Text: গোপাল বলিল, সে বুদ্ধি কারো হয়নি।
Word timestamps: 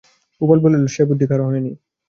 গোপাল 0.41 0.59
বলিল, 0.63 0.83
সে 0.87 1.01
বুদ্ধি 1.09 1.25
কারো 1.29 1.43
হয়নি। 1.47 1.71